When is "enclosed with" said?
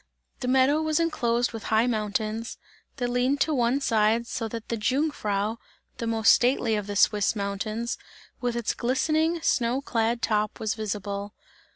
0.99-1.65